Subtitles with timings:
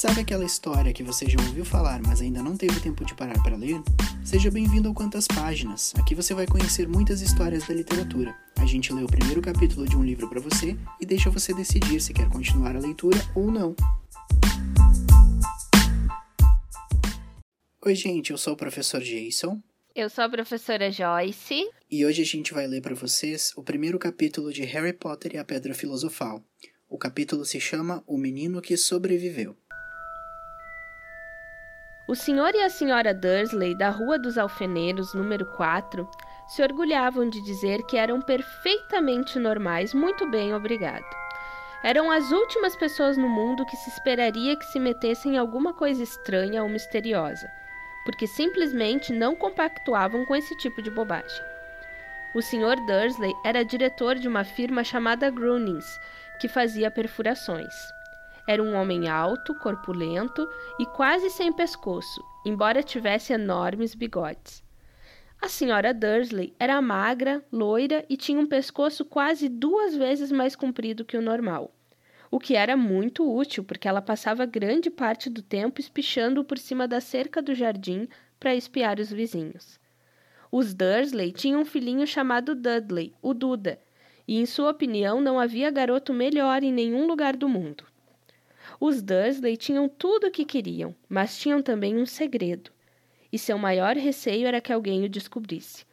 [0.00, 3.38] Sabe aquela história que você já ouviu falar, mas ainda não teve tempo de parar
[3.42, 3.82] para ler?
[4.24, 5.92] Seja bem-vindo ao Quantas Páginas.
[5.94, 8.34] Aqui você vai conhecer muitas histórias da literatura.
[8.56, 12.00] A gente lê o primeiro capítulo de um livro para você e deixa você decidir
[12.00, 13.76] se quer continuar a leitura ou não.
[17.84, 19.62] Oi, gente, eu sou o professor Jason.
[19.94, 21.68] Eu sou a professora Joyce.
[21.90, 25.36] E hoje a gente vai ler para vocês o primeiro capítulo de Harry Potter e
[25.36, 26.42] a Pedra Filosofal.
[26.88, 29.54] O capítulo se chama O Menino que Sobreviveu.
[32.10, 36.06] O senhor e a senhora Dursley, da Rua dos Alfeneiros, número 4,
[36.48, 41.06] se orgulhavam de dizer que eram perfeitamente normais, muito bem, obrigado.
[41.84, 46.02] Eram as últimas pessoas no mundo que se esperaria que se metessem em alguma coisa
[46.02, 47.48] estranha ou misteriosa
[48.04, 51.44] porque simplesmente não compactuavam com esse tipo de bobagem.
[52.34, 52.76] O Sr.
[52.86, 56.00] Dursley era diretor de uma firma chamada Grunings,
[56.40, 57.74] que fazia perfurações.
[58.50, 60.44] Era um homem alto, corpulento
[60.76, 64.60] e quase sem pescoço, embora tivesse enormes bigodes.
[65.40, 71.04] A senhora Dursley era magra, loira e tinha um pescoço quase duas vezes mais comprido
[71.04, 71.72] que o normal
[72.28, 76.88] o que era muito útil, porque ela passava grande parte do tempo espichando por cima
[76.88, 78.08] da cerca do jardim
[78.40, 79.78] para espiar os vizinhos.
[80.50, 83.78] Os Dursley tinham um filhinho chamado Dudley, o Duda,
[84.26, 87.89] e em sua opinião não havia garoto melhor em nenhum lugar do mundo.
[88.80, 92.70] Os Dursley tinham tudo o que queriam, mas tinham também um segredo,
[93.30, 95.84] e seu maior receio era que alguém o descobrisse.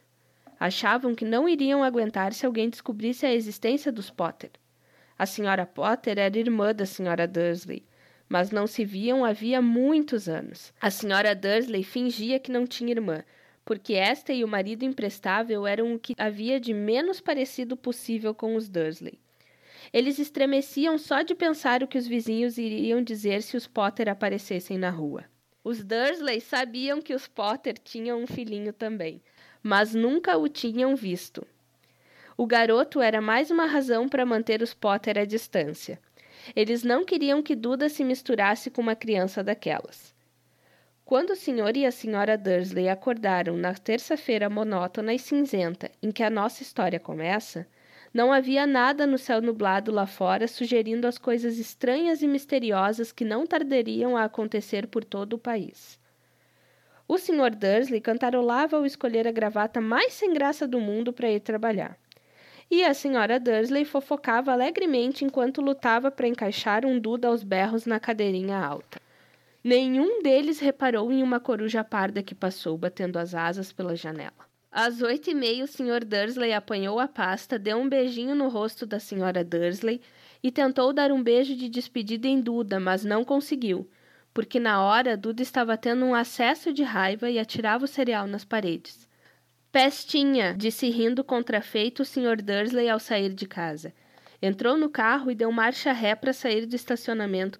[0.58, 4.50] Achavam que não iriam aguentar se alguém descobrisse a existência dos Potter.
[5.18, 7.84] A senhora Potter era irmã da senhora Dursley,
[8.26, 10.72] mas não se viam havia muitos anos.
[10.80, 13.22] A senhora Dursley fingia que não tinha irmã,
[13.66, 18.56] porque esta e o marido imprestável eram o que havia de menos parecido possível com
[18.56, 19.20] os Dursley.
[19.92, 24.76] Eles estremeciam só de pensar o que os vizinhos iriam dizer se os Potter aparecessem
[24.76, 25.24] na rua.
[25.64, 29.22] Os Dursley sabiam que os Potter tinham um filhinho também,
[29.62, 31.46] mas nunca o tinham visto.
[32.36, 35.98] O garoto era mais uma razão para manter os Potter à distância.
[36.54, 40.14] Eles não queriam que Duda se misturasse com uma criança daquelas.
[41.04, 46.22] Quando o senhor e a senhora Dursley acordaram na terça-feira monótona e cinzenta em que
[46.22, 47.66] a nossa história começa,
[48.12, 53.24] não havia nada no céu nublado lá fora sugerindo as coisas estranhas e misteriosas que
[53.24, 55.98] não tardariam a acontecer por todo o país.
[57.06, 61.40] O senhor Dursley cantarolava ao escolher a gravata mais sem graça do mundo para ir
[61.40, 61.98] trabalhar
[62.70, 67.98] e a senhora Dursley fofocava alegremente enquanto lutava para encaixar um Duda aos berros na
[67.98, 69.00] cadeirinha alta.
[69.64, 74.47] Nenhum deles reparou em uma coruja parda que passou batendo as asas pela janela.
[74.70, 76.04] Às oito e meia, o Sr.
[76.04, 80.00] Dursley apanhou a pasta, deu um beijinho no rosto da senhora Dursley
[80.42, 83.88] e tentou dar um beijo de despedida em Duda, mas não conseguiu,
[84.34, 88.44] porque na hora Duda estava tendo um acesso de raiva e atirava o cereal nas
[88.44, 89.08] paredes.
[89.72, 92.42] Pestinha, disse rindo contrafeito o Sr.
[92.42, 93.94] Dursley ao sair de casa.
[94.40, 97.58] Entrou no carro e deu marcha ré para sair do estacionamento.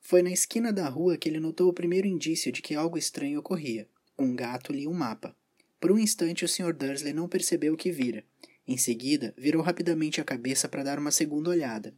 [0.00, 3.40] Foi na esquina da rua que ele notou o primeiro indício de que algo estranho
[3.40, 3.88] ocorria.
[4.18, 5.36] Um gato lia um mapa.
[5.80, 6.72] Por um instante o Sr.
[6.72, 8.24] Dursley não percebeu o que vira.
[8.66, 11.94] Em seguida, virou rapidamente a cabeça para dar uma segunda olhada.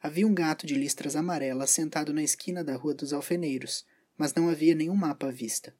[0.00, 3.84] Havia um gato de listras amarelas sentado na esquina da Rua dos Alfeneiros,
[4.16, 5.74] mas não havia nenhum mapa à vista.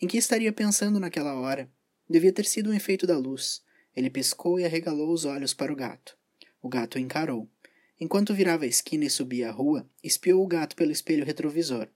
[0.00, 1.70] Em que estaria pensando naquela hora?
[2.08, 3.62] Devia ter sido um efeito da luz.
[3.96, 6.16] Ele piscou e arregalou os olhos para o gato.
[6.60, 7.48] O gato o encarou.
[8.00, 11.88] Enquanto virava a esquina e subia a rua, espiou o gato pelo espelho retrovisor.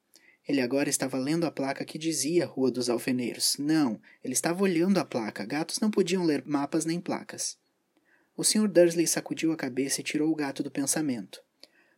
[0.49, 3.57] Ele agora estava lendo a placa que dizia Rua dos Alfeneiros.
[3.59, 5.45] Não, ele estava olhando a placa.
[5.45, 7.59] Gatos não podiam ler mapas nem placas.
[8.35, 8.67] O Sr.
[8.67, 11.43] Dursley sacudiu a cabeça e tirou o gato do pensamento.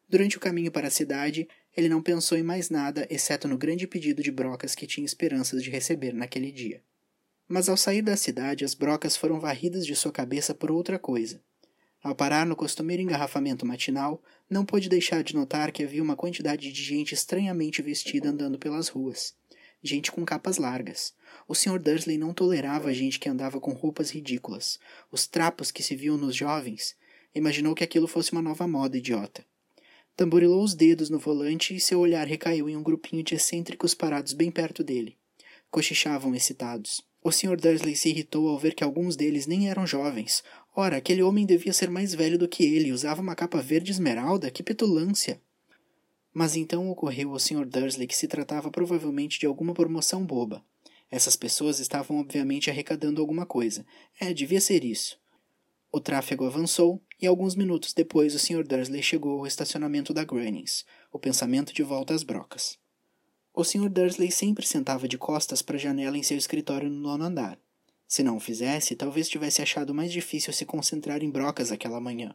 [0.09, 1.47] Durante o caminho para a cidade,
[1.77, 5.63] ele não pensou em mais nada exceto no grande pedido de brocas que tinha esperanças
[5.63, 6.83] de receber naquele dia.
[7.47, 11.41] Mas ao sair da cidade, as brocas foram varridas de sua cabeça por outra coisa.
[12.03, 16.73] Ao parar no costumeiro engarrafamento matinal, não pôde deixar de notar que havia uma quantidade
[16.73, 19.35] de gente estranhamente vestida andando pelas ruas.
[19.83, 21.15] Gente com capas largas.
[21.47, 21.79] O Sr.
[21.79, 24.79] Dursley não tolerava gente que andava com roupas ridículas.
[25.11, 26.97] Os trapos que se viam nos jovens.
[27.35, 29.45] Imaginou que aquilo fosse uma nova moda idiota.
[30.17, 34.33] Tamborilou os dedos no volante e seu olhar recaiu em um grupinho de excêntricos parados
[34.33, 35.17] bem perto dele.
[35.71, 37.03] Cochichavam excitados.
[37.23, 37.57] O Sr.
[37.57, 40.43] Dursley se irritou ao ver que alguns deles nem eram jovens.
[40.83, 43.91] Ora, aquele homem devia ser mais velho do que ele e usava uma capa verde
[43.91, 44.51] esmeralda.
[44.51, 45.39] Que petulância!
[46.33, 47.67] Mas então ocorreu ao Sr.
[47.67, 50.65] Dursley que se tratava provavelmente de alguma promoção boba.
[51.11, 53.85] Essas pessoas estavam obviamente arrecadando alguma coisa.
[54.19, 55.21] É, devia ser isso.
[55.93, 58.67] O tráfego avançou e alguns minutos depois o Sr.
[58.67, 62.79] Dursley chegou ao estacionamento da Grunnings, o pensamento de volta às brocas.
[63.53, 63.91] O Sr.
[63.91, 67.59] Dursley sempre sentava de costas para a janela em seu escritório no nono andar.
[68.11, 72.35] Se não o fizesse, talvez tivesse achado mais difícil se concentrar em brocas aquela manhã.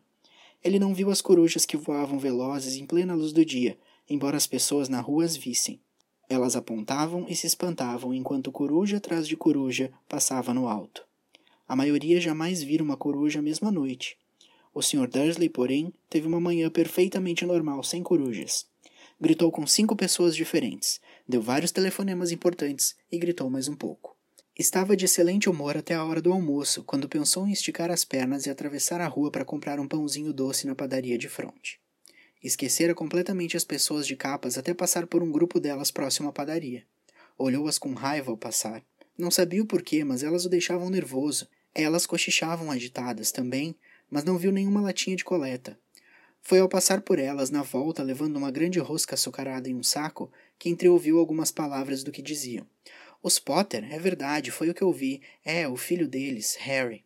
[0.63, 3.77] Ele não viu as corujas que voavam velozes em plena luz do dia,
[4.09, 5.81] embora as pessoas na rua as vissem.
[6.29, 11.05] Elas apontavam e se espantavam enquanto coruja atrás de coruja passava no alto.
[11.67, 14.17] A maioria jamais vira uma coruja mesmo à noite.
[14.73, 15.09] O Sr.
[15.09, 18.65] Dursley, porém, teve uma manhã perfeitamente normal, sem corujas.
[19.19, 24.14] Gritou com cinco pessoas diferentes, deu vários telefonemas importantes e gritou mais um pouco.
[24.57, 28.45] Estava de excelente humor até a hora do almoço, quando pensou em esticar as pernas
[28.45, 31.77] e atravessar a rua para comprar um pãozinho doce na padaria de fronte.
[32.41, 36.85] Esquecera completamente as pessoas de capas até passar por um grupo delas próximo à padaria.
[37.37, 38.81] Olhou-as com raiva ao passar.
[39.17, 41.49] Não sabia o porquê, mas elas o deixavam nervoso.
[41.73, 43.75] Elas cochichavam agitadas também,
[44.09, 45.77] mas não viu nenhuma latinha de coleta.
[46.41, 50.31] Foi ao passar por elas, na volta, levando uma grande rosca açucarada em um saco,
[50.57, 52.65] que entreouviu algumas palavras do que diziam.
[53.25, 55.19] Os Potter, é verdade, foi o que eu vi.
[55.43, 57.03] É, o filho deles, Harry.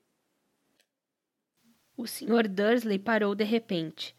[1.95, 2.45] O Sr.
[2.50, 4.13] Dursley parou de repente.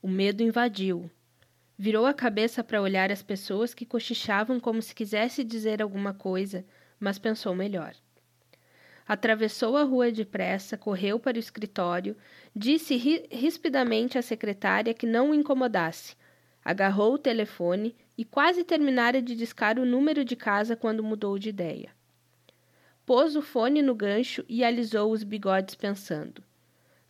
[0.00, 1.10] O medo invadiu.
[1.76, 6.64] Virou a cabeça para olhar as pessoas que cochichavam como se quisesse dizer alguma coisa,
[7.00, 7.96] mas pensou melhor.
[9.04, 12.16] Atravessou a rua depressa, correu para o escritório,
[12.54, 16.14] disse ri rispidamente à secretária que não o incomodasse.
[16.64, 21.48] Agarrou o telefone e quase terminara de discar o número de casa quando mudou de
[21.48, 21.88] ideia.
[23.06, 26.44] Pôs o fone no gancho e alisou os bigodes pensando.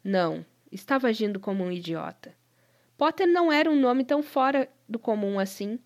[0.05, 2.33] Não, estava agindo como um idiota.
[2.97, 5.81] Potter não era um nome tão fora do comum assim.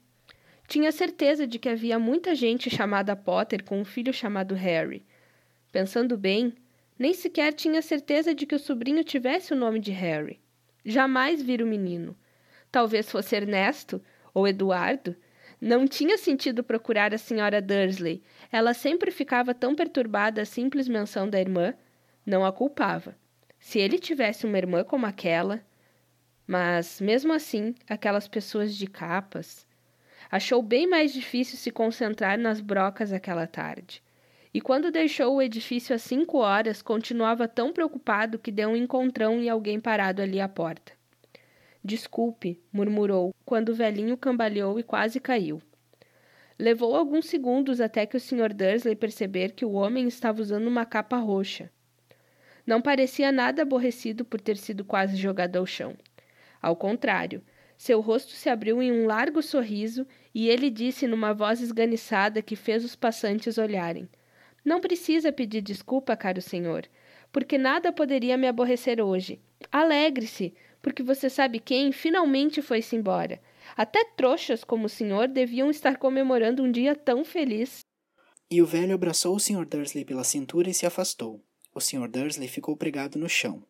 [0.69, 5.07] Tinha certeza de que havia muita gente chamada Potter com um filho chamado Harry.
[5.73, 6.53] Pensando bem,
[6.99, 10.39] nem sequer tinha certeza de que o sobrinho tivesse o nome de Harry.
[10.85, 12.15] Jamais vira o menino.
[12.71, 14.03] Talvez fosse Ernesto
[14.35, 15.17] ou Eduardo.
[15.61, 18.23] Não tinha sentido procurar a senhora Dursley.
[18.53, 21.73] Ela sempre ficava tão perturbada à simples menção da irmã.
[22.27, 23.17] Não a culpava.
[23.59, 25.65] Se ele tivesse uma irmã como aquela,
[26.47, 29.67] mas, mesmo assim, aquelas pessoas de capas.
[30.31, 34.03] Achou bem mais difícil se concentrar nas brocas aquela tarde.
[34.53, 39.41] E quando deixou o edifício às cinco horas, continuava tão preocupado que deu um encontrão
[39.41, 40.93] em alguém parado ali à porta.
[41.85, 45.61] Desculpe, murmurou, quando o velhinho cambaleou e quase caiu.
[46.59, 48.55] Levou alguns segundos até que o Sr.
[48.55, 51.71] Dursley perceber que o homem estava usando uma capa roxa.
[52.67, 55.95] Não parecia nada aborrecido por ter sido quase jogado ao chão.
[56.63, 57.43] Ao contrário,
[57.77, 62.57] seu rosto se abriu em um largo sorriso e ele disse numa voz esganiçada que
[62.57, 64.09] fez os passantes olharem:
[64.65, 66.89] Não precisa pedir desculpa, caro senhor,
[67.31, 69.39] porque nada poderia me aborrecer hoje.
[69.71, 70.55] Alegre-se,
[70.85, 73.41] porque você sabe quem finalmente foi-se embora.
[73.75, 77.81] Até trouxas como o senhor deviam estar comemorando um dia tão feliz.
[78.51, 79.65] E o velho abraçou o Sr.
[79.65, 81.43] Dursley pela cintura e se afastou.
[81.75, 82.07] O Sr.
[82.07, 83.65] Dursley ficou pregado no chão.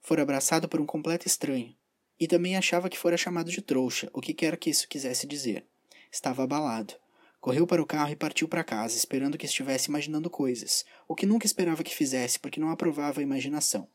[0.00, 1.76] Fora abraçado por um completo estranho,
[2.18, 5.64] e também achava que fora chamado de trouxa, o que quer que isso quisesse dizer.
[6.10, 6.94] Estava abalado.
[7.40, 11.24] Correu para o carro e partiu para casa, esperando que estivesse imaginando coisas, o que
[11.24, 13.88] nunca esperava que fizesse, porque não aprovava a imaginação.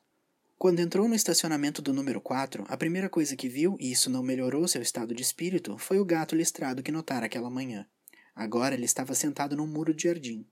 [0.64, 4.24] Quando entrou no estacionamento do número 4, a primeira coisa que viu, e isso não
[4.24, 7.86] melhorou seu estado de espírito, foi o gato listrado que notara aquela manhã.
[8.34, 10.48] Agora ele estava sentado num muro de jardim.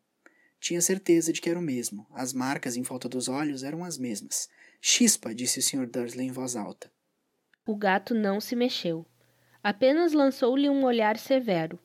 [0.59, 2.05] Tinha certeza de que era o mesmo.
[2.12, 4.50] As marcas em volta dos olhos eram as mesmas.
[4.81, 5.88] Chispa, disse o Sr.
[5.89, 6.91] Dursley em voz alta.
[7.65, 9.05] O gato não se mexeu.
[9.63, 11.79] Apenas lançou-lhe um olhar severo.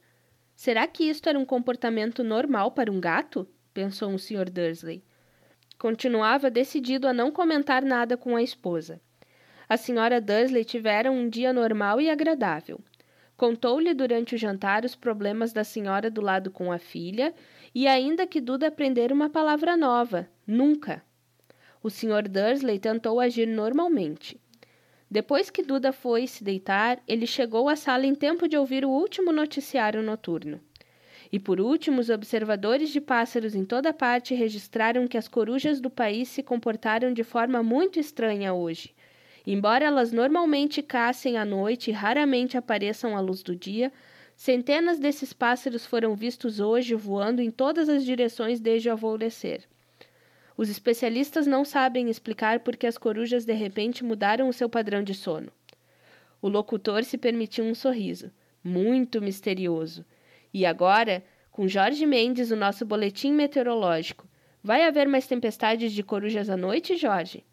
[0.57, 3.49] Será que isto era um comportamento normal para um gato?
[3.73, 4.51] pensou o Sr.
[4.51, 5.05] Dursley.
[5.79, 9.01] Continuava decidido a não comentar nada com a esposa.
[9.69, 12.81] A senhora Dursley tivera um dia normal e agradável.
[13.37, 17.35] Contou-lhe durante o jantar os problemas da senhora do lado com a filha
[17.75, 20.27] e ainda que Duda aprender uma palavra nova.
[20.47, 21.05] Nunca.
[21.83, 22.27] O Sr.
[22.29, 24.41] Dursley tentou agir normalmente.
[25.11, 28.91] Depois que Duda foi se deitar, ele chegou à sala em tempo de ouvir o
[28.91, 30.61] último noticiário noturno.
[31.33, 35.91] E por último, os observadores de pássaros em toda parte registraram que as corujas do
[35.91, 38.95] país se comportaram de forma muito estranha hoje.
[39.47, 43.93] Embora elas normalmente caçem à noite e raramente apareçam à luz do dia,
[44.37, 49.63] centenas desses pássaros foram vistos hoje voando em todas as direções desde o alvorecer.
[50.57, 55.03] Os especialistas não sabem explicar por que as corujas de repente mudaram o seu padrão
[55.03, 55.53] de sono.
[56.41, 58.31] O locutor se permitiu um sorriso,
[58.65, 60.05] muito misterioso.
[60.53, 64.27] E agora, com Jorge Mendes, o nosso boletim meteorológico.
[64.63, 67.45] Vai haver mais tempestades de corujas à noite, Jorge?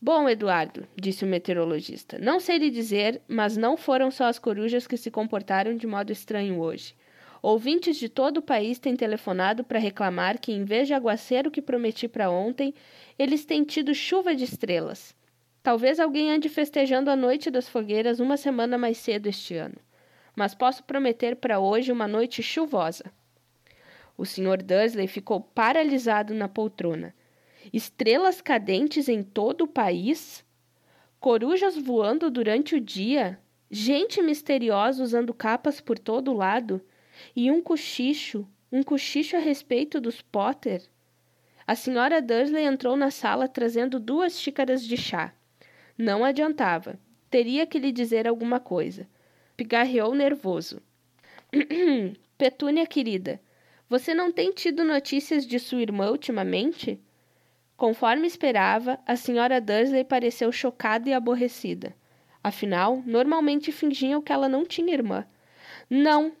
[0.00, 4.86] Bom, Eduardo, disse o meteorologista, não sei lhe dizer, mas não foram só as corujas
[4.86, 6.94] que se comportaram de modo estranho hoje.
[7.40, 11.60] Ouvintes de todo o país têm telefonado para reclamar que, em vez de aguaceiro que
[11.60, 12.74] prometi para ontem,
[13.18, 15.14] eles têm tido chuva de estrelas.
[15.62, 19.76] Talvez alguém ande festejando a noite das fogueiras uma semana mais cedo este ano.
[20.34, 23.12] Mas posso prometer para hoje uma noite chuvosa.
[24.16, 24.62] O Sr.
[24.62, 27.14] Dursley ficou paralisado na poltrona
[27.72, 30.44] estrelas cadentes em todo o país,
[31.18, 33.38] corujas voando durante o dia,
[33.70, 36.80] gente misteriosa usando capas por todo lado
[37.34, 40.82] e um cochicho, um cochicho a respeito dos Potter.
[41.66, 45.32] A senhora Dursley entrou na sala trazendo duas xícaras de chá.
[45.96, 46.98] Não adiantava.
[47.30, 49.08] Teria que lhe dizer alguma coisa.
[49.56, 50.82] Pigarreou nervoso.
[52.36, 53.40] Petúnia querida,
[53.88, 57.00] você não tem tido notícias de sua irmã ultimamente?
[57.76, 61.94] Conforme esperava, a senhora Dursley pareceu chocada e aborrecida.
[62.42, 65.24] Afinal, normalmente fingiam que ela não tinha irmã.
[65.88, 66.32] Não,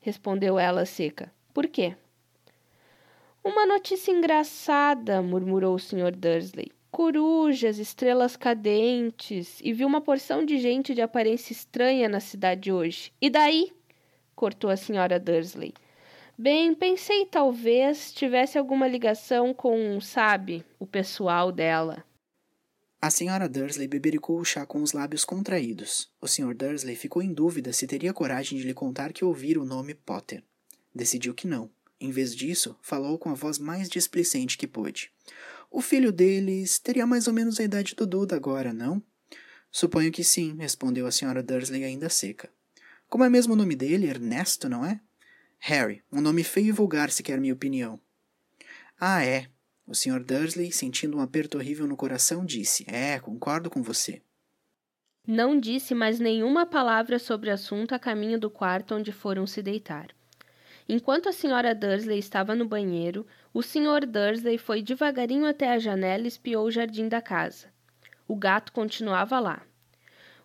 [0.00, 1.32] respondeu ela seca.
[1.54, 1.96] Por quê?
[3.44, 6.14] Uma notícia engraçada, murmurou o Sr.
[6.14, 6.72] Dursley.
[6.90, 13.12] Corujas, estrelas cadentes, e viu uma porção de gente de aparência estranha na cidade hoje.
[13.20, 13.72] E daí?
[14.34, 15.74] cortou a senhora Dursley.
[16.36, 22.04] Bem, pensei talvez tivesse alguma ligação com, sabe, o pessoal dela.
[23.00, 26.10] A senhora Dursley bebericou o chá com os lábios contraídos.
[26.20, 26.54] O Sr.
[26.54, 30.42] Dursley ficou em dúvida se teria coragem de lhe contar que ouvira o nome Potter.
[30.94, 31.70] Decidiu que não.
[32.00, 35.10] Em vez disso, falou com a voz mais displicente que pôde.
[35.70, 39.02] O filho deles teria mais ou menos a idade do Duda agora, não?
[39.70, 42.50] Suponho que sim, respondeu a senhora Dursley ainda seca.
[43.08, 44.06] Como é mesmo o nome dele?
[44.06, 45.00] Ernesto, não é?
[45.58, 48.00] Harry, um nome feio e vulgar se quer minha opinião.
[48.98, 49.48] Ah, é.
[49.86, 50.22] O Sr.
[50.22, 54.22] Dursley, sentindo um aperto horrível no coração, disse: É, concordo com você.
[55.26, 59.62] Não disse mais nenhuma palavra sobre o assunto a caminho do quarto onde foram se
[59.62, 60.08] deitar.
[60.88, 64.06] Enquanto a senhora Dursley estava no banheiro, o Sr.
[64.06, 67.66] Dursley foi devagarinho até a janela e espiou o jardim da casa.
[68.26, 69.62] O gato continuava lá.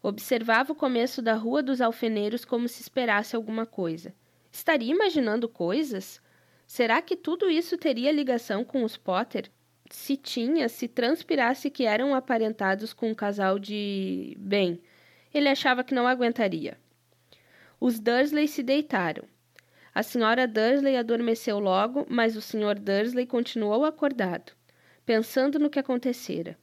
[0.01, 4.13] Observava o começo da Rua dos Alfeneiros como se esperasse alguma coisa.
[4.51, 6.21] Estaria imaginando coisas?
[6.67, 9.49] Será que tudo isso teria ligação com os Potter?
[9.89, 14.35] Se tinha, se transpirasse que eram aparentados com um casal de.
[14.37, 14.81] Bem,
[15.33, 16.77] ele achava que não aguentaria.
[17.79, 19.23] Os Dursley se deitaram.
[19.95, 22.79] A senhora Dursley adormeceu logo, mas o Sr.
[22.79, 24.53] Dursley continuou acordado,
[25.05, 26.57] pensando no que acontecera.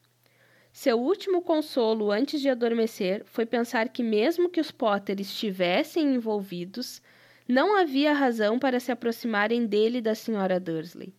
[0.72, 7.00] Seu último consolo antes de adormecer foi pensar que, mesmo que os Potter estivessem envolvidos,
[7.46, 11.12] não havia razão para se aproximarem dele e da senhora Dursley.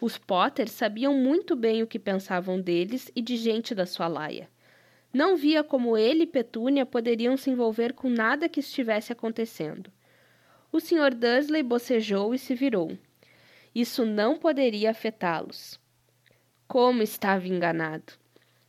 [0.00, 4.48] Os Potter sabiam muito bem o que pensavam deles e de gente da sua laia.
[5.12, 9.90] Não via como ele e Petúnia poderiam se envolver com nada que estivesse acontecendo.
[10.74, 11.14] O Sr.
[11.14, 12.98] Dursley bocejou e se virou.
[13.72, 15.78] Isso não poderia afetá-los.
[16.66, 18.14] Como estava enganado!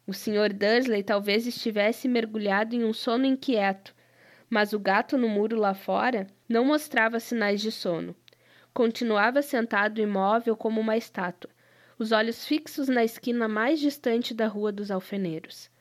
[0.05, 0.53] O Sr.
[0.53, 3.95] Dursley talvez estivesse mergulhado em um sono inquieto,
[4.47, 8.15] mas o gato no muro lá fora não mostrava sinais de sono.
[8.71, 11.49] Continuava sentado imóvel como uma estátua,
[11.97, 15.71] os olhos fixos na esquina mais distante da Rua dos Alfeneiros.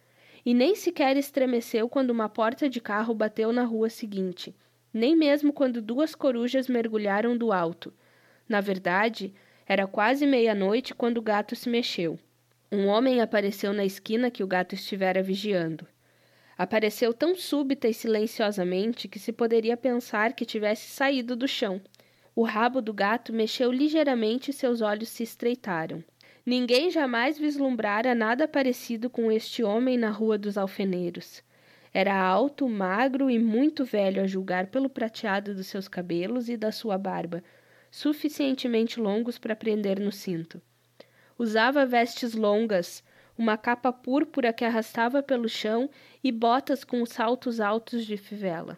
[0.42, 4.56] E nem sequer estremeceu quando uma porta de carro bateu na rua seguinte,
[4.94, 7.92] nem mesmo quando duas corujas mergulharam do alto.
[8.48, 9.34] Na verdade,
[9.66, 12.16] era quase meia-noite quando o gato se mexeu.
[12.70, 15.86] Um homem apareceu na esquina que o gato estivera vigiando.
[16.56, 21.80] Apareceu tão súbita e silenciosamente que se poderia pensar que tivesse saído do chão.
[22.36, 26.04] O rabo do gato mexeu ligeiramente e seus olhos se estreitaram.
[26.46, 31.42] Ninguém jamais vislumbrara nada parecido com este homem na Rua dos Alfeneiros.
[31.96, 36.72] Era alto, magro e muito velho a julgar pelo prateado dos seus cabelos e da
[36.72, 37.40] sua barba,
[37.88, 40.60] suficientemente longos para prender no cinto.
[41.38, 43.04] Usava vestes longas,
[43.38, 45.88] uma capa púrpura que arrastava pelo chão
[46.22, 48.76] e botas com saltos altos de fivela.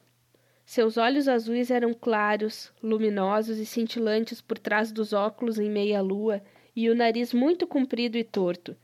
[0.66, 6.42] Seus olhos azuis eram claros, luminosos e cintilantes por trás dos óculos em meia-lua
[6.74, 8.76] e o nariz muito comprido e torto,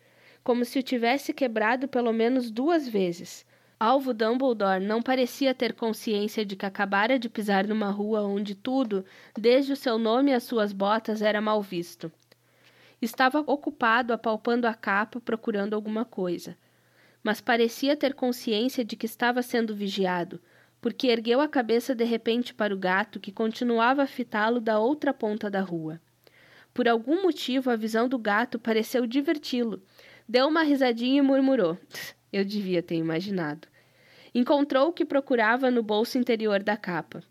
[0.42, 3.44] como se o tivesse quebrado pelo menos duas vezes.
[3.84, 9.04] Alvo Dumbledore não parecia ter consciência de que acabara de pisar numa rua onde tudo,
[9.36, 12.08] desde o seu nome às suas botas, era mal visto.
[13.00, 16.56] Estava ocupado apalpando a capa procurando alguma coisa.
[17.24, 20.40] Mas parecia ter consciência de que estava sendo vigiado,
[20.80, 25.12] porque ergueu a cabeça de repente para o gato que continuava a fitá-lo da outra
[25.12, 26.00] ponta da rua.
[26.72, 29.82] Por algum motivo, a visão do gato pareceu diverti-lo,
[30.28, 31.76] Deu uma risadinha e murmurou:
[32.32, 33.71] Eu devia ter imaginado.
[34.34, 37.22] Encontrou o que procurava no bolso interior da capa.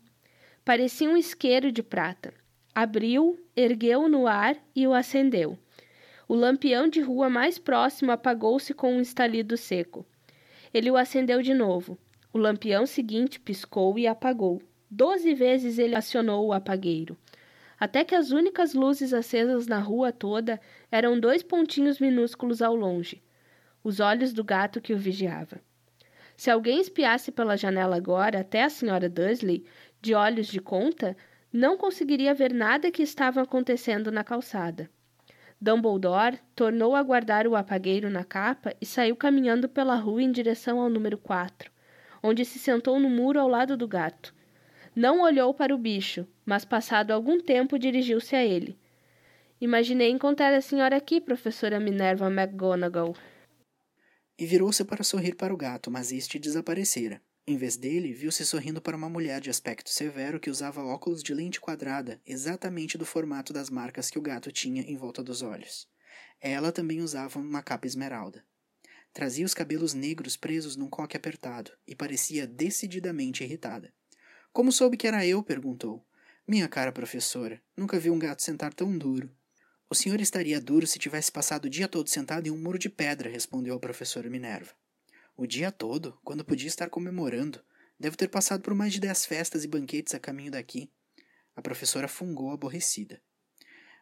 [0.64, 2.32] Parecia um isqueiro de prata.
[2.74, 5.58] Abriu, ergueu-o no ar e o acendeu.
[6.28, 10.06] O lampião de rua mais próximo apagou-se com um estalido seco.
[10.72, 11.98] Ele o acendeu de novo.
[12.32, 14.62] O lampião seguinte piscou e apagou.
[14.90, 17.16] Doze vezes ele acionou o apagueiro,
[17.80, 23.22] até que as únicas luzes acesas na rua toda eram dois pontinhos minúsculos ao longe
[23.84, 25.60] os olhos do gato que o vigiava.
[26.42, 29.64] Se alguém espiasse pela janela agora até a senhora Dursley,
[30.00, 31.16] de olhos de conta,
[31.52, 34.90] não conseguiria ver nada que estava acontecendo na calçada.
[35.60, 40.80] Dumbledore tornou a guardar o apagueiro na capa e saiu caminhando pela rua em direção
[40.80, 41.70] ao número 4,
[42.20, 44.34] onde se sentou no muro ao lado do gato.
[44.96, 48.76] Não olhou para o bicho, mas passado algum tempo dirigiu-se a ele.
[49.60, 53.14] Imaginei encontrar a senhora aqui, professora Minerva McGonagall.
[54.42, 57.22] E virou-se para sorrir para o gato, mas este desaparecera.
[57.46, 61.32] Em vez dele, viu-se sorrindo para uma mulher de aspecto severo que usava óculos de
[61.32, 65.86] lente quadrada, exatamente do formato das marcas que o gato tinha em volta dos olhos.
[66.40, 68.44] Ela também usava uma capa esmeralda.
[69.12, 73.94] Trazia os cabelos negros presos num coque apertado e parecia decididamente irritada.
[74.52, 75.40] Como soube que era eu?
[75.44, 76.04] perguntou.
[76.48, 79.30] Minha cara professora, nunca vi um gato sentar tão duro.
[79.92, 82.88] O senhor estaria duro se tivesse passado o dia todo sentado em um muro de
[82.88, 84.72] pedra, respondeu a professora Minerva.
[85.36, 87.62] O dia todo, quando podia estar comemorando.
[88.00, 90.90] Devo ter passado por mais de dez festas e banquetes a caminho daqui.
[91.54, 93.20] A professora fungou aborrecida.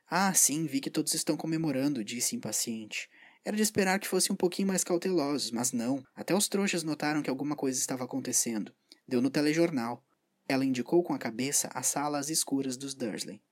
[0.09, 3.11] Ah, sim, vi que todos estão comemorando, disse impaciente.
[3.45, 6.05] Era de esperar que fossem um pouquinho mais cautelosos, mas não.
[6.15, 8.73] Até os trouxas notaram que alguma coisa estava acontecendo.
[9.09, 10.07] Deu no telejornal.
[10.49, 13.43] Ela indicou com a cabeça a sala às escuras dos Dursley.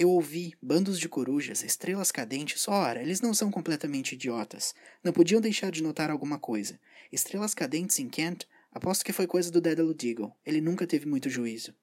[0.00, 2.66] Eu ouvi bandos de corujas, estrelas cadentes.
[2.66, 4.74] Ora, eles não são completamente idiotas.
[5.04, 6.80] Não podiam deixar de notar alguma coisa.
[7.12, 10.32] Estrelas cadentes em Kent, aposto que foi coisa do Dédalo Deagle.
[10.42, 11.74] Ele nunca teve muito juízo.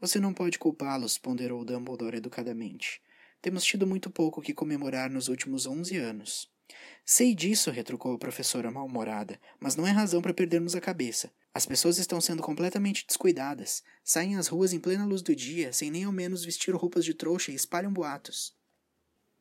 [0.00, 3.02] Você não pode culpá-los, ponderou Dumbledore educadamente.
[3.42, 6.50] Temos tido muito pouco que comemorar nos últimos onze anos.
[7.04, 11.30] Sei disso, retrucou a professora mal-humorada, mas não é razão para perdermos a cabeça.
[11.56, 13.82] As pessoas estão sendo completamente descuidadas.
[14.04, 17.14] Saem às ruas em plena luz do dia, sem nem ao menos vestir roupas de
[17.14, 18.54] trouxa e espalham boatos.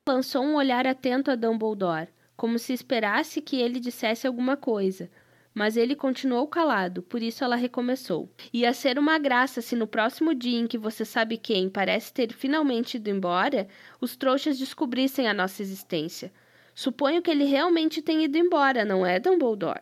[0.08, 5.12] Lançou um olhar atento a Dumbledore, como se esperasse que ele dissesse alguma coisa.
[5.54, 8.34] Mas ele continuou calado, por isso ela recomeçou.
[8.54, 12.32] Ia ser uma graça se no próximo dia em que você sabe quem parece ter
[12.32, 13.68] finalmente ido embora,
[14.00, 16.32] os trouxas descobrissem a nossa existência.
[16.74, 19.82] Suponho que ele realmente tenha ido embora, não é, Dumbledore?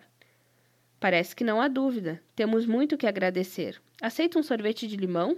[1.04, 2.24] Parece que não há dúvida.
[2.34, 3.82] Temos muito que agradecer.
[4.02, 5.38] Aceita um sorvete de limão?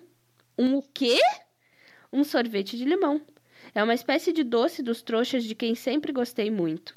[0.56, 1.18] Um o quê?
[2.14, 3.20] Um sorvete de limão.
[3.74, 6.94] É uma espécie de doce dos trouxas de quem sempre gostei muito.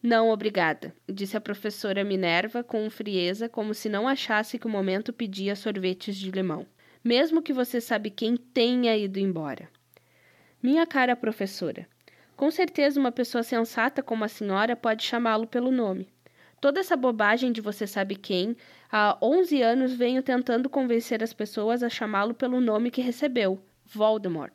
[0.00, 5.12] Não, obrigada, disse a professora Minerva com frieza, como se não achasse que o momento
[5.12, 6.64] pedia sorvetes de limão.
[7.02, 9.68] Mesmo que você sabe quem tenha ido embora.
[10.62, 11.84] Minha cara professora,
[12.36, 16.14] com certeza uma pessoa sensata como a senhora pode chamá-lo pelo nome.
[16.60, 18.56] Toda essa bobagem de você sabe quem,
[18.90, 24.54] há 11 anos venho tentando convencer as pessoas a chamá-lo pelo nome que recebeu, Voldemort.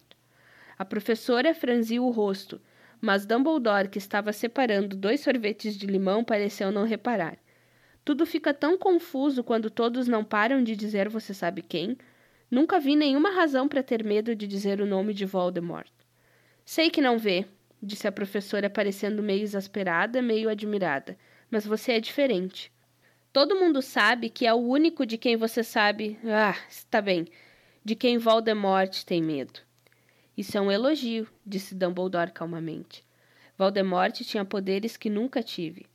[0.79, 2.59] A professora franziu o rosto,
[2.99, 7.37] mas Dumbledore, que estava separando dois sorvetes de limão, pareceu não reparar.
[8.03, 11.95] Tudo fica tão confuso quando todos não param de dizer você sabe quem.
[12.49, 15.91] Nunca vi nenhuma razão para ter medo de dizer o nome de Voldemort.
[16.65, 17.45] Sei que não vê,
[17.81, 21.15] disse a professora, parecendo meio exasperada, meio admirada
[21.51, 22.71] mas você é diferente.
[23.33, 26.17] Todo mundo sabe que é o único de quem você sabe.
[26.25, 27.27] Ah, está bem.
[27.83, 29.59] De quem Voldemort tem medo.
[30.37, 33.05] Isso é um elogio, disse Dumbledore calmamente.
[33.57, 35.85] Voldemort tinha poderes que nunca tive.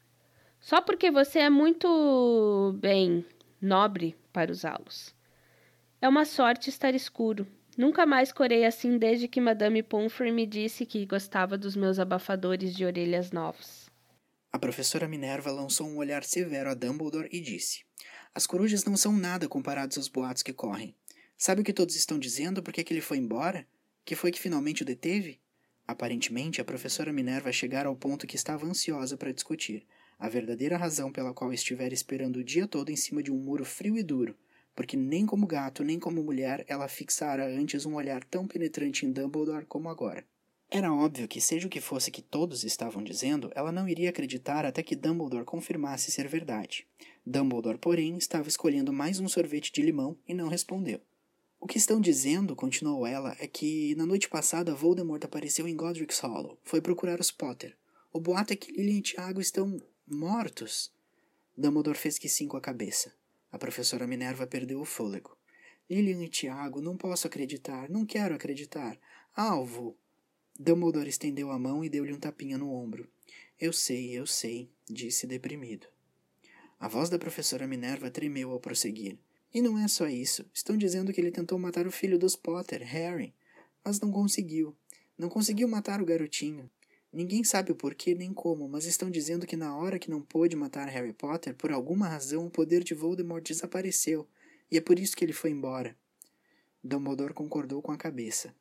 [0.61, 2.77] Só porque você é muito.
[2.79, 3.25] bem.
[3.61, 5.15] nobre para usá-los.
[6.01, 7.47] É uma sorte estar escuro.
[7.77, 12.75] Nunca mais corei assim desde que Madame Pomfrey me disse que gostava dos meus abafadores
[12.75, 13.86] de orelhas novos.
[14.57, 17.85] A professora Minerva lançou um olhar severo a Dumbledore e disse:
[18.35, 20.95] As corujas não são nada comparados aos boatos que correm.
[21.37, 23.67] Sabe o que todos estão dizendo porque que ele foi embora?
[24.03, 25.39] Que foi que finalmente o deteve?
[25.87, 29.87] Aparentemente, a professora Minerva chegara ao ponto que estava ansiosa para discutir,
[30.19, 33.63] a verdadeira razão pela qual estivera esperando o dia todo em cima de um muro
[33.63, 34.35] frio e duro,
[34.75, 39.13] porque nem como gato nem como mulher ela fixara antes um olhar tão penetrante em
[39.13, 40.25] Dumbledore como agora.
[40.69, 44.65] Era óbvio que, seja o que fosse que todos estavam dizendo, ela não iria acreditar
[44.65, 46.87] até que Dumbledore confirmasse ser verdade.
[47.25, 51.01] Dumbledore, porém, estava escolhendo mais um sorvete de limão e não respondeu.
[51.61, 56.19] O que estão dizendo, continuou ela, é que na noite passada Voldemort apareceu em Godric's
[56.19, 56.59] Hollow.
[56.65, 57.77] Foi procurar os Potter.
[58.13, 60.93] O boato é que Lilian e Tiago estão mortos.
[61.57, 63.15] Dumbledore fez que sim com a cabeça.
[63.53, 65.37] A professora Minerva perdeu o fôlego.
[65.89, 68.99] Lilian e Tiago, não posso acreditar, não quero acreditar.
[69.35, 69.97] Alvo!
[70.59, 73.07] Dumbledore estendeu a mão e deu-lhe um tapinha no ombro.
[73.61, 75.87] Eu sei, eu sei, disse deprimido.
[76.81, 79.19] A voz da professora Minerva tremeu ao prosseguir.
[79.53, 80.45] E não é só isso.
[80.53, 83.35] Estão dizendo que ele tentou matar o filho dos Potter, Harry.
[83.85, 84.75] Mas não conseguiu.
[85.17, 86.71] Não conseguiu matar o garotinho.
[87.13, 90.55] Ninguém sabe o porquê nem como, mas estão dizendo que na hora que não pôde
[90.57, 94.29] matar Harry Potter, por alguma razão o poder de Voldemort desapareceu,
[94.71, 95.97] e é por isso que ele foi embora.
[96.85, 98.55] Dumbledore concordou com a cabeça.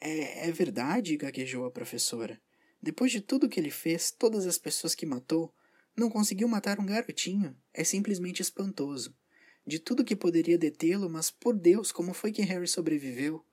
[0.00, 2.40] É, é verdade, gaguejou a professora.
[2.80, 5.52] Depois de tudo que ele fez, todas as pessoas que matou,
[5.96, 7.56] não conseguiu matar um garotinho.
[7.74, 9.14] É simplesmente espantoso.
[9.66, 13.44] De tudo que poderia detê-lo, mas por Deus, como foi que Harry sobreviveu?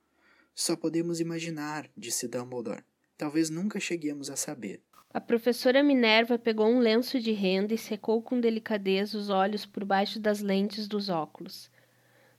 [0.54, 2.84] Só podemos imaginar, disse Dumbledore.
[3.18, 4.80] Talvez nunca cheguemos a saber.
[5.12, 9.84] A professora Minerva pegou um lenço de renda e secou com delicadeza os olhos por
[9.84, 11.70] baixo das lentes dos óculos.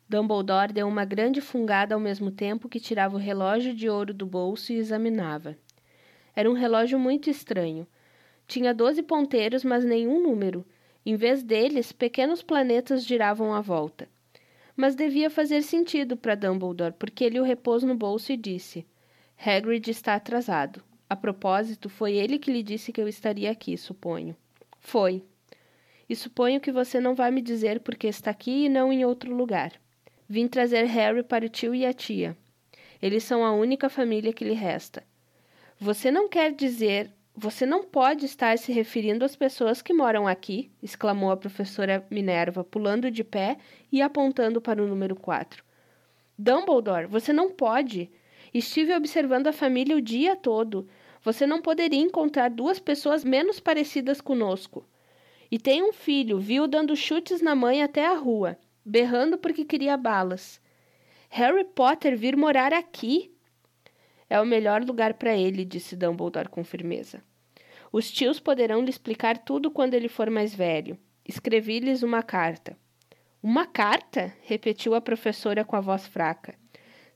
[0.10, 4.26] Dumbledore deu uma grande fungada ao mesmo tempo que tirava o relógio de ouro do
[4.26, 5.58] bolso e examinava.
[6.34, 7.86] Era um relógio muito estranho.
[8.48, 10.66] Tinha doze ponteiros, mas nenhum número.
[11.06, 14.08] Em vez deles, pequenos planetas giravam à volta.
[14.78, 18.86] Mas devia fazer sentido para Dumbledore, porque ele o repôs no bolso e disse:
[19.38, 20.82] Hagrid está atrasado.
[21.10, 24.38] A propósito, foi ele que lhe disse que eu estaria aqui, suponho.
[24.80, 25.22] Foi.
[26.08, 29.36] E suponho que você não vai me dizer porque está aqui e não em outro
[29.36, 29.74] lugar.
[30.30, 32.36] Vim trazer Harry para o tio e a tia.
[33.02, 35.04] Eles são a única família que lhe resta.
[35.80, 37.12] Você não quer dizer.
[37.40, 42.64] Você não pode estar se referindo às pessoas que moram aqui, exclamou a professora Minerva,
[42.64, 43.58] pulando de pé
[43.92, 45.64] e apontando para o número 4.
[46.36, 48.10] Dumbledore, você não pode.
[48.52, 50.90] Estive observando a família o dia todo.
[51.24, 54.84] Você não poderia encontrar duas pessoas menos parecidas conosco.
[55.52, 59.98] E tem um filho, viu dando chutes na mãe até a rua, berrando porque queria
[59.98, 60.62] balas.
[61.30, 63.32] Harry Potter vir morar aqui?
[64.30, 67.22] É o melhor lugar para ele, disse Dumbledore com firmeza.
[67.92, 70.98] Os tios poderão lhe explicar tudo quando ele for mais velho.
[71.26, 72.78] Escrevi-lhes uma carta.
[73.42, 74.34] Uma carta?
[74.42, 76.56] repetiu a professora com a voz fraca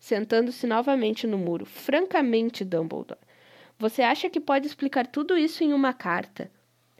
[0.01, 1.63] sentando-se novamente no muro.
[1.63, 3.19] Francamente, Dumbledore,
[3.77, 6.51] você acha que pode explicar tudo isso em uma carta?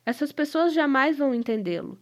[0.06, 2.00] Essas pessoas jamais vão entendê-lo.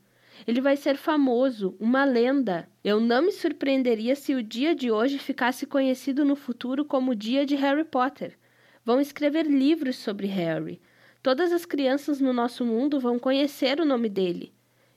[0.47, 2.67] Ele vai ser famoso, uma lenda.
[2.83, 7.15] Eu não me surpreenderia se o dia de hoje ficasse conhecido no futuro como o
[7.15, 8.37] dia de Harry Potter.
[8.83, 10.81] Vão escrever livros sobre Harry.
[11.21, 14.53] Todas as crianças no nosso mundo vão conhecer o nome dele.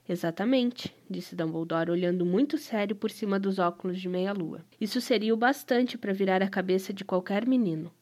[0.09, 4.65] Exatamente, disse Dumbledore, olhando muito sério por cima dos óculos de meia-lua.
[4.81, 7.93] Isso seria o bastante para virar a cabeça de qualquer menino.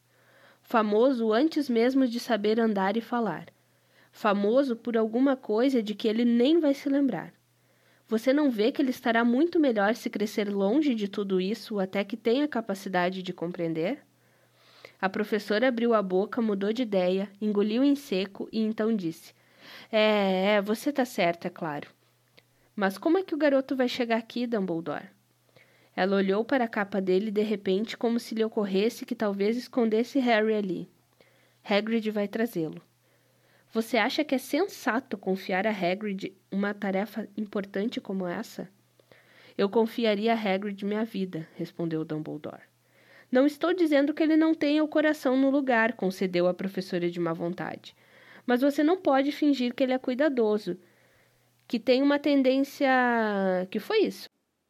[0.61, 3.47] Famoso antes mesmo de saber andar e falar.
[4.11, 7.33] Famoso por alguma coisa de que ele nem vai se lembrar.
[8.07, 12.03] Você não vê que ele estará muito melhor se crescer longe de tudo isso até
[12.03, 13.99] que tenha capacidade de compreender?
[14.99, 19.33] A professora abriu a boca, mudou de ideia, engoliu em seco e então disse:
[19.91, 21.89] é, é, você tá certa, é claro.
[22.75, 25.09] Mas como é que o garoto vai chegar aqui, Dumbledore?
[25.95, 30.19] Ela olhou para a capa dele de repente, como se lhe ocorresse que talvez escondesse
[30.19, 30.89] Harry ali.
[31.63, 32.81] Hagrid vai trazê-lo.
[33.73, 38.69] Você acha que é sensato confiar a Hagrid uma tarefa importante como essa?
[39.57, 42.63] Eu confiaria a Hagrid minha vida, respondeu Dumbledore.
[43.31, 47.19] Não estou dizendo que ele não tenha o coração no lugar, concedeu a professora de
[47.19, 47.95] má vontade
[48.45, 50.77] mas você não pode fingir que ele é cuidadoso,
[51.67, 52.89] que tem uma tendência.
[53.69, 54.25] Que foi isso?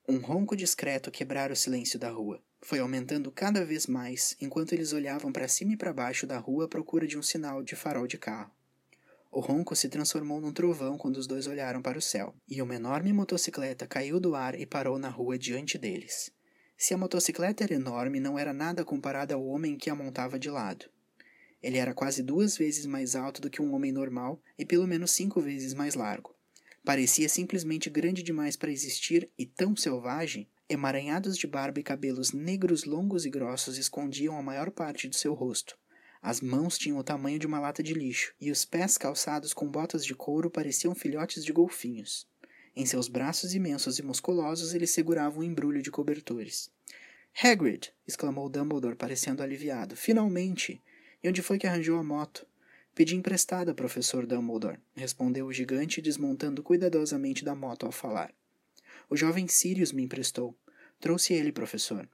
[0.07, 2.39] Um ronco discreto quebrara o silêncio da rua.
[2.63, 6.65] Foi aumentando cada vez mais enquanto eles olhavam para cima e para baixo da rua
[6.65, 8.51] à procura de um sinal de farol de carro.
[9.31, 12.75] O ronco se transformou num trovão quando os dois olharam para o céu, e uma
[12.75, 16.29] enorme motocicleta caiu do ar e parou na rua diante deles.
[16.77, 20.49] Se a motocicleta era enorme, não era nada comparada ao homem que a montava de
[20.49, 20.89] lado.
[21.63, 25.11] Ele era quase duas vezes mais alto do que um homem normal e pelo menos
[25.11, 26.35] cinco vezes mais largo.
[26.83, 30.49] Parecia simplesmente grande demais para existir e tão selvagem.
[30.67, 35.33] Emaranhados de barba e cabelos negros longos e grossos escondiam a maior parte do seu
[35.33, 35.77] rosto.
[36.21, 39.67] As mãos tinham o tamanho de uma lata de lixo, e os pés calçados com
[39.67, 42.27] botas de couro pareciam filhotes de golfinhos.
[42.75, 46.69] Em seus braços imensos e musculosos ele segurava um embrulho de cobertores.
[47.41, 47.91] Hagrid!
[48.07, 49.95] exclamou Dumbledore, parecendo aliviado.
[49.95, 50.79] Finalmente!
[51.23, 52.45] E onde foi que arranjou a moto?
[52.93, 58.33] Pedi emprestada, professor Dumbledore, respondeu o gigante, desmontando cuidadosamente da moto ao falar.
[59.09, 60.55] O jovem Sirius me emprestou.
[60.99, 62.07] Trouxe ele, professor.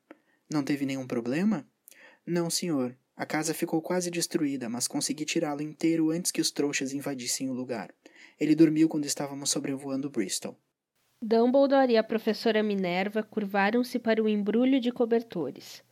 [0.49, 1.67] Não teve nenhum problema?
[2.25, 2.95] Não, senhor.
[3.17, 7.53] A casa ficou quase destruída, mas consegui tirá-lo inteiro antes que os trouxas invadissem o
[7.53, 7.91] lugar.
[8.39, 10.55] Ele dormiu quando estávamos sobrevoando Bristol.
[11.19, 15.83] Dumbledore e a professora Minerva curvaram-se para o embrulho de cobertores.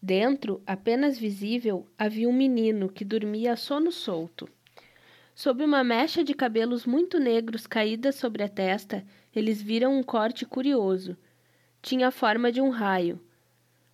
[0.00, 4.48] Dentro, apenas visível, havia um menino que dormia a sono solto.
[5.34, 10.46] Sob uma mecha de cabelos muito negros caída sobre a testa, eles viram um corte
[10.46, 11.16] curioso.
[11.82, 13.20] Tinha a forma de um raio.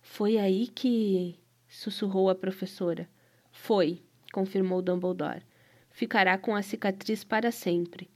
[0.01, 1.35] Foi aí que.
[1.75, 3.09] Sussurrou a professora.
[3.51, 5.43] Foi, confirmou Dumbledore.
[5.91, 8.09] Ficará com a cicatriz para sempre.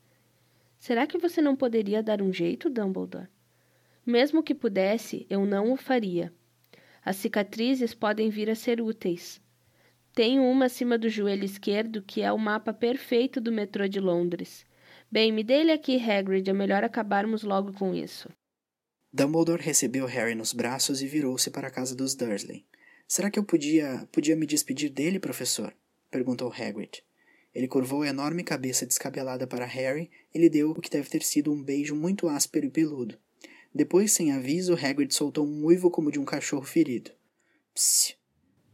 [0.78, 3.28] Será que você não poderia dar um jeito, Dumbledore?
[4.06, 6.34] Mesmo que pudesse, eu não o faria.
[7.04, 9.42] As cicatrizes podem vir a ser úteis.
[10.14, 14.66] Tenho uma acima do joelho esquerdo que é o mapa perfeito do metrô de Londres.
[15.12, 16.50] Bem, me dê ele aqui, Hagrid.
[16.50, 18.30] É melhor acabarmos logo com isso.
[19.12, 22.66] Dumbledore recebeu Harry nos braços e virou-se para a casa dos Dursley.
[23.10, 25.76] Será que eu podia, podia me despedir dele, professor?
[26.12, 27.04] perguntou Hagrid.
[27.56, 31.24] Ele curvou a enorme cabeça descabelada para Harry e lhe deu o que deve ter
[31.24, 33.18] sido um beijo muito áspero e peludo.
[33.74, 37.10] Depois, sem aviso, Hagrid soltou um uivo como de um cachorro ferido.
[37.74, 38.16] Psst!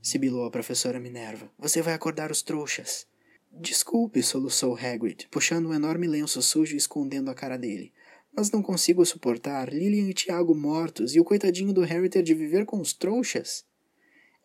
[0.01, 1.49] sibilou a professora Minerva.
[1.57, 3.07] Você vai acordar os trouxas.
[3.53, 7.93] Desculpe, soluçou Hagrid, puxando um enorme lenço sujo e escondendo a cara dele.
[8.35, 12.33] Mas não consigo suportar Lilian e Tiago mortos e o coitadinho do Harry ter de
[12.33, 13.63] viver com os trouxas.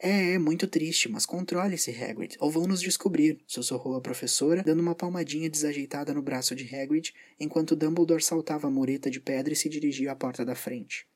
[0.03, 4.81] É, é muito triste, mas controle-se, Hagrid, ou vão nos descobrir, sussurrou a professora, dando
[4.81, 9.57] uma palmadinha desajeitada no braço de Hagrid, enquanto Dumbledore saltava a mureta de pedra e
[9.57, 11.07] se dirigia à porta da frente.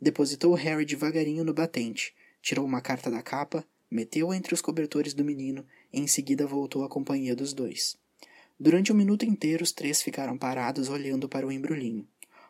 [0.00, 5.24] Depositou Harry devagarinho no batente, tirou uma carta da capa, meteu-a entre os cobertores do
[5.24, 7.96] menino e em seguida voltou à companhia dos dois.
[8.60, 12.06] Durante um minuto inteiro, os três ficaram parados olhando para o embrulhinho.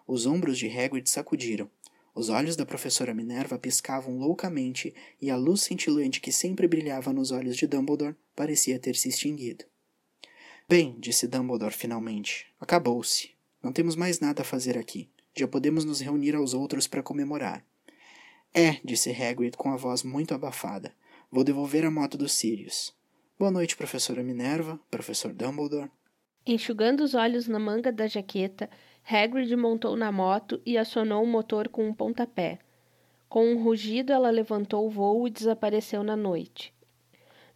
[0.07, 1.71] Os ombros de Hagrid sacudiram,
[2.15, 7.33] os olhos da professora Minerva piscavam loucamente e a luz cintilante que sempre brilhava nos
[7.33, 9.65] olhos de Dumbledore parecia ter se extinguido.
[10.69, 13.33] Bem, disse Dumbledore finalmente, acabou-se.
[13.63, 15.11] Não temos mais nada a fazer aqui.
[15.37, 17.65] Já podemos nos reunir aos outros para comemorar.
[18.55, 20.95] É, disse Hagrid com a voz muito abafada.
[21.31, 22.95] Vou devolver a moto dos Sirius.
[23.37, 25.91] Boa noite, professora Minerva, professor Dumbledore.
[26.47, 28.71] Enxugando os olhos na manga da jaqueta,
[29.07, 32.59] Hagrid montou na moto e acionou o motor com um pontapé.
[33.29, 36.73] Com um rugido, ela levantou o voo e desapareceu na noite.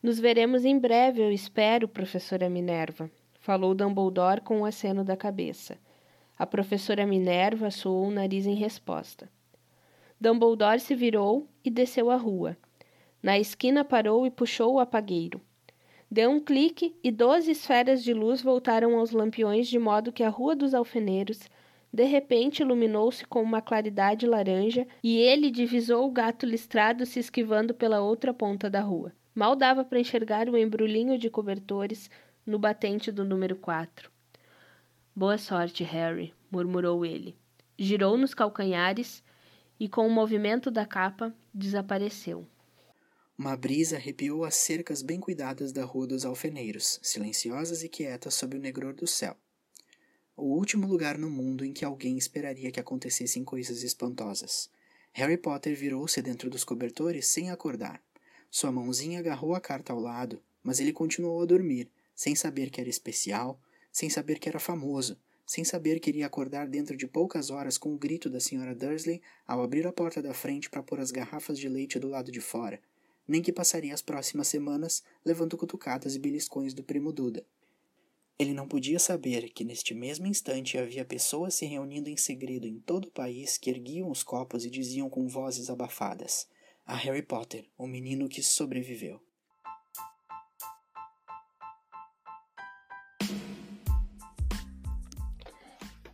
[0.02, 5.78] Nos veremos em breve, eu espero, professora Minerva, falou Dumbledore com um aceno da cabeça.
[6.38, 9.28] A professora Minerva soou o nariz em resposta.
[10.20, 12.56] Dumbledore se virou e desceu a rua.
[13.22, 15.40] Na esquina parou e puxou o apagueiro.
[16.10, 20.30] Deu um clique e doze esferas de luz voltaram aos lampiões de modo que a
[20.30, 21.40] Rua dos Alfeneiros
[21.92, 27.74] de repente iluminou-se com uma claridade laranja e ele divisou o gato listrado se esquivando
[27.74, 29.12] pela outra ponta da rua.
[29.34, 32.10] Mal dava para enxergar o embrulhinho de cobertores
[32.44, 34.10] no batente do número 4.
[35.14, 37.36] Boa sorte, Harry, murmurou ele.
[37.78, 39.22] Girou nos calcanhares
[39.78, 42.46] e, com o movimento da capa, desapareceu.
[43.38, 48.56] Uma brisa arrepiou as cercas bem cuidadas da Rua dos Alfeneiros, silenciosas e quietas sob
[48.56, 49.36] o negror do céu.
[50.36, 54.68] O último lugar no mundo em que alguém esperaria que acontecessem coisas espantosas.
[55.12, 58.02] Harry Potter virou-se dentro dos cobertores sem acordar.
[58.50, 62.80] Sua mãozinha agarrou a carta ao lado, mas ele continuou a dormir, sem saber que
[62.80, 63.60] era especial,
[63.92, 67.94] sem saber que era famoso, sem saber que iria acordar dentro de poucas horas com
[67.94, 68.74] o grito da Sra.
[68.74, 72.32] Dursley ao abrir a porta da frente para pôr as garrafas de leite do lado
[72.32, 72.80] de fora,
[73.28, 77.44] nem que passaria as próximas semanas levando cutucadas e beliscões do primo Duda.
[78.38, 82.78] Ele não podia saber que neste mesmo instante havia pessoas se reunindo em segredo em
[82.80, 86.48] todo o país que erguiam os copos e diziam com vozes abafadas:
[86.86, 89.20] A Harry Potter, o menino que sobreviveu.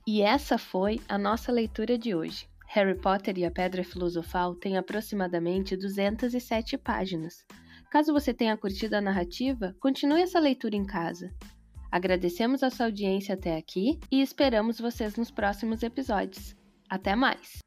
[0.07, 2.47] E essa foi a nossa leitura de hoje.
[2.75, 7.45] Harry Potter e a Pedra Filosofal tem aproximadamente 207 páginas.
[7.89, 11.33] Caso você tenha curtido a narrativa, continue essa leitura em casa.
[11.89, 16.57] Agradecemos a sua audiência até aqui e esperamos vocês nos próximos episódios.
[16.91, 17.61] Até mais!